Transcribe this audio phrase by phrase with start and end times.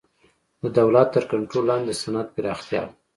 [0.61, 2.91] د دولت تر کنټرول لاندې د صنعت پراختیا وه